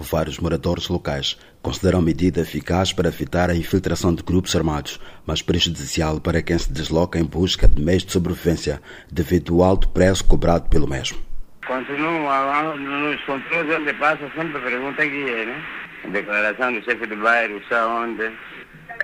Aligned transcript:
Vários 0.00 0.38
moradores 0.38 0.88
locais 0.88 1.38
consideram 1.60 1.98
a 1.98 2.02
medida 2.02 2.40
eficaz 2.40 2.92
para 2.92 3.08
evitar 3.08 3.50
a 3.50 3.54
infiltração 3.54 4.14
de 4.14 4.22
grupos 4.22 4.56
armados, 4.56 4.98
mas 5.26 5.42
prejudicial 5.42 6.18
para 6.20 6.42
quem 6.42 6.56
se 6.58 6.72
desloca 6.72 7.18
em 7.18 7.24
busca 7.24 7.68
de 7.68 7.82
meios 7.82 8.04
de 8.04 8.12
sobrevivência 8.12 8.80
devido 9.12 9.62
ao 9.62 9.70
alto 9.70 9.88
preço 9.90 10.24
cobrado 10.24 10.68
pelo 10.70 10.88
mesmo. 10.88 11.18
Continua 11.66 12.74
nos 12.76 13.22
controles 13.24 13.78
onde 13.78 13.92
passa, 13.94 14.30
sempre 14.34 14.60
pergunta 14.60 15.04
guia, 15.04 15.44
né? 15.44 15.64
Declaração 16.10 16.72
do 16.72 16.82
chefe 16.82 17.06
do 17.06 17.16
bairro, 17.16 17.58
está 17.58 17.86
onde? 17.86 18.32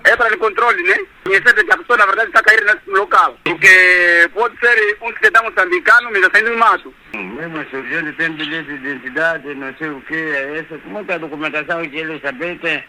É 0.05 0.17
para 0.17 0.35
o 0.35 0.39
controle, 0.39 0.83
né? 0.83 0.99
Conhecer 1.25 1.55
que 1.55 1.73
a 1.73 1.77
pessoa, 1.77 1.99
na 1.99 2.07
verdade, 2.07 2.29
está 2.29 2.43
caindo 2.43 2.65
nesse 2.65 2.91
local. 2.91 3.37
Porque 3.45 4.31
pode 4.33 4.59
ser 4.59 4.99
um 5.03 5.13
cidadão 5.15 5.45
moçambicano, 5.45 6.11
mas 6.13 6.31
saindo 6.33 6.51
do 6.51 6.59
mato. 6.59 6.95
Mesmo 7.15 7.65
surgindo, 7.71 8.13
tem 8.15 8.33
bilhete 8.33 8.69
de 8.69 8.75
identidade, 8.75 9.55
não 9.55 9.75
sei 9.77 9.89
o 9.91 10.01
que, 10.03 10.15
é 10.15 10.59
essa. 10.59 10.79
Muita 10.87 11.19
documentação 11.19 11.89
que 11.89 11.97
eles 11.97 12.21
sabem 12.23 12.59
tem. 12.59 12.85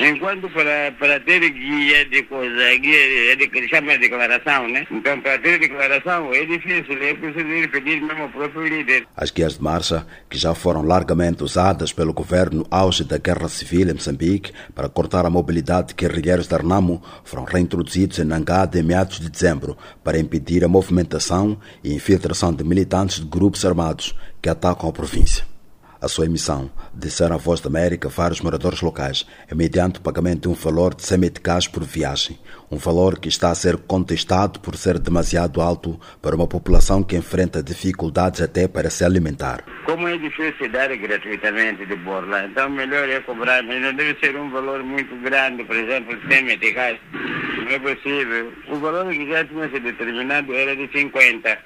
Enquanto 0.00 0.48
para, 0.50 0.92
para 0.98 1.18
ter 1.20 1.40
guia 1.50 2.04
de 2.04 2.22
coisa, 2.24 2.76
guia 2.78 3.36
de 3.36 3.48
que 3.48 3.68
chama 3.68 3.92
de 3.92 3.98
declaração, 3.98 4.68
né? 4.68 4.86
Então, 4.90 5.20
para 5.20 5.38
ter 5.38 5.58
declaração 5.58 6.32
é 6.32 6.44
difícil, 6.44 7.02
é 7.02 7.14
preciso 7.14 7.48
ir 7.48 7.70
pedir 7.70 8.00
mesmo 8.00 8.22
ao 8.22 8.28
próprio 8.28 8.66
líder. 8.66 9.06
As 9.16 9.30
guias 9.30 9.54
de 9.54 9.62
marcha, 9.62 10.06
que 10.30 10.38
já 10.38 10.54
foram 10.54 10.82
largamente 10.82 11.42
usadas 11.42 11.92
pelo 11.92 12.12
governo 12.12 12.64
auge 12.70 13.02
da 13.02 13.18
guerra 13.18 13.48
civil 13.48 13.88
em 13.88 13.94
Moçambique 13.94 14.52
para 14.74 14.88
cortar 14.88 15.26
a 15.26 15.30
mobilidade 15.30 15.88
de 15.88 15.94
guerrilheiros 15.94 16.46
da 16.46 16.58
Renamo, 16.58 17.02
foram 17.24 17.44
reintroduzidos 17.44 18.18
em 18.18 18.24
Nangada 18.24 18.78
em 18.78 18.82
meados 18.82 19.18
de 19.18 19.28
dezembro 19.28 19.76
para 20.04 20.18
impedir 20.18 20.64
a 20.64 20.68
movimentação 20.68 21.58
e 21.82 21.92
infiltração 21.92 22.52
de 22.52 22.62
militantes 22.62 23.20
de 23.20 23.26
grupos 23.26 23.64
armados 23.64 24.14
que 24.40 24.48
atacam 24.48 24.88
a 24.88 24.92
província. 24.92 25.57
A 26.00 26.06
sua 26.06 26.26
emissão, 26.26 26.70
disseram 26.94 27.34
a 27.34 27.38
Voz 27.38 27.60
da 27.60 27.68
América 27.68 28.08
vários 28.08 28.40
moradores 28.40 28.80
locais, 28.82 29.26
é 29.50 29.54
mediante 29.54 29.98
o 29.98 30.00
pagamento 30.00 30.42
de 30.42 30.48
um 30.48 30.52
valor 30.52 30.94
de 30.94 31.02
100 31.02 31.18
meticais 31.18 31.66
por 31.66 31.82
viagem, 31.82 32.38
um 32.70 32.76
valor 32.76 33.18
que 33.18 33.28
está 33.28 33.50
a 33.50 33.54
ser 33.56 33.76
contestado 33.78 34.60
por 34.60 34.76
ser 34.76 34.96
demasiado 34.96 35.60
alto 35.60 35.98
para 36.22 36.36
uma 36.36 36.46
população 36.46 37.02
que 37.02 37.16
enfrenta 37.16 37.64
dificuldades 37.64 38.40
até 38.40 38.68
para 38.68 38.90
se 38.90 39.04
alimentar. 39.04 39.64
Como 39.86 40.06
é 40.06 40.16
difícil 40.16 40.70
dar 40.70 40.96
gratuitamente 40.96 41.84
de 41.84 41.96
borla, 41.96 42.44
então 42.44 42.70
melhor 42.70 43.08
é 43.08 43.18
cobrar, 43.18 43.60
mas 43.64 43.82
não 43.82 43.92
deve 43.92 44.16
ser 44.20 44.36
um 44.36 44.48
valor 44.50 44.84
muito 44.84 45.16
grande, 45.16 45.64
por 45.64 45.74
exemplo, 45.74 46.16
100 46.30 46.44
meticais, 46.44 47.00
não 47.12 47.72
é 47.72 47.78
possível. 47.80 48.52
O 48.68 48.76
valor 48.76 49.12
que 49.12 49.28
já 49.28 49.44
tinha 49.44 49.68
sido 49.68 49.82
determinado 49.82 50.54
era 50.54 50.76
de 50.76 50.88
50 50.92 51.58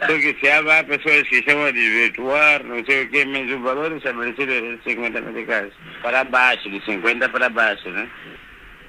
só 0.00 0.06
que 0.06 0.36
se 0.40 0.48
há 0.48 0.84
pessoas 0.84 1.28
que 1.28 1.42
chamam 1.42 1.72
de 1.72 1.88
virtuar, 1.88 2.62
não 2.64 2.84
sei 2.84 3.04
o 3.04 3.10
quê, 3.10 3.24
mas 3.24 3.50
o 3.50 3.60
valor 3.60 3.92
estabelecido 3.92 4.52
é 4.52 4.60
de 4.60 4.82
50 4.84 5.20
meticais. 5.20 5.72
Para 6.02 6.24
baixo, 6.24 6.70
de 6.70 6.84
50 6.84 7.28
para 7.28 7.48
baixo, 7.48 7.88
né? 7.90 8.08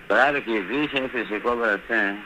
Claro 0.07 0.41
que 0.41 0.51
existe 0.51 0.97
esse 0.97 1.27
se 1.27 1.39
cobra 1.39 1.75
assim. 1.75 2.19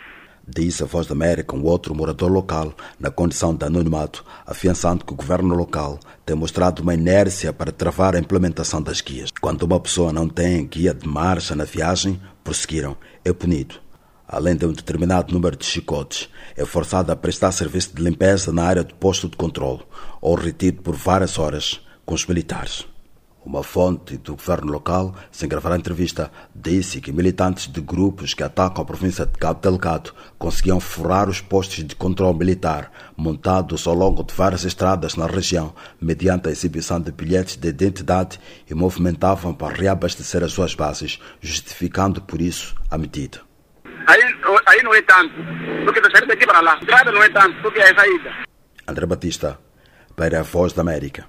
Disse 0.48 0.84
a 0.84 0.86
Voz 0.86 1.08
da 1.08 1.14
América 1.14 1.56
um 1.56 1.64
outro 1.64 1.96
morador 1.96 2.32
local, 2.32 2.74
na 3.00 3.12
condição 3.12 3.56
de 3.56 3.66
anonimato, 3.66 4.26
afiançando 4.46 5.06
que 5.06 5.14
o 5.14 5.16
governo 5.16 5.56
local 5.56 6.00
tem 6.26 6.36
mostrado 6.36 6.82
uma 6.82 6.94
inércia 6.94 7.54
para 7.54 7.72
travar 7.72 8.16
a 8.16 8.20
implementação 8.20 8.82
das 8.82 9.02
guias. 9.02 9.30
Quando 9.40 9.64
uma 9.64 9.80
pessoa 9.80 10.12
não 10.12 10.28
tem 10.28 10.66
guia 10.66 10.94
de 10.94 11.08
marcha 11.08 11.56
na 11.56 11.64
viagem, 11.64 12.20
prosseguiram, 12.44 12.98
é 13.24 13.32
punido 13.32 13.80
além 14.32 14.56
de 14.56 14.66
um 14.66 14.72
determinado 14.72 15.34
número 15.34 15.58
de 15.58 15.66
chicotes, 15.66 16.30
é 16.56 16.66
forçado 16.66 17.12
a 17.12 17.16
prestar 17.18 17.52
serviço 17.52 17.94
de 17.94 18.02
limpeza 18.02 18.54
na 18.54 18.64
área 18.64 18.84
do 18.84 18.96
posto 18.96 19.28
de 19.28 19.36
controle 19.36 19.82
ou 20.22 20.36
retido 20.36 20.82
por 20.82 20.96
várias 20.96 21.38
horas 21.38 21.82
com 22.06 22.16
os 22.16 22.26
militares. 22.26 22.90
Uma 23.44 23.64
fonte 23.64 24.18
do 24.18 24.36
governo 24.36 24.72
local, 24.72 25.16
sem 25.32 25.50
gravar 25.50 25.74
a 25.74 25.78
entrevista, 25.78 26.32
disse 26.56 27.02
que 27.02 27.12
militantes 27.12 27.68
de 27.68 27.82
grupos 27.82 28.36
que 28.36 28.44
atacam 28.44 28.84
a 28.84 28.86
província 28.86 29.26
de 29.26 29.34
Cabo 29.34 29.60
Delgado 29.60 30.14
conseguiam 30.38 30.80
furar 30.80 31.28
os 31.28 31.42
postos 31.42 31.84
de 31.84 31.96
controle 31.96 32.38
militar 32.38 32.92
montados 33.18 33.88
ao 33.88 33.96
longo 33.96 34.24
de 34.24 34.34
várias 34.34 34.64
estradas 34.64 35.16
na 35.16 35.26
região, 35.26 35.74
mediante 36.00 36.50
a 36.50 36.52
exibição 36.52 37.02
de 37.02 37.12
bilhetes 37.12 37.56
de 37.56 37.68
identidade 37.68 38.40
e 38.70 38.76
movimentavam 38.76 39.56
para 39.56 39.76
reabastecer 39.76 40.44
as 40.44 40.54
suas 40.54 40.76
bases, 40.76 41.20
justificando 41.42 42.22
por 42.22 42.40
isso 42.40 42.76
a 42.92 42.98
medida. 42.98 43.51
Aí, 44.12 44.22
aí 44.66 44.84
não 44.84 44.94
é 44.94 45.02
tanto, 45.04 45.34
porque 45.86 46.02
da 46.02 46.12
saída 46.12 46.28
daqui 46.28 46.46
para 46.46 46.60
lá. 46.60 46.78
Estrada 46.82 47.12
não 47.14 47.24
é 47.24 47.30
tanto, 47.30 47.62
porque 47.62 47.80
é 47.80 47.92
a 47.92 47.96
saída. 47.96 48.32
André 48.86 49.06
Batista, 49.06 49.58
para 50.18 50.42
a 50.42 50.44
Voz 50.44 50.74
da 50.74 50.82
América. 50.82 51.26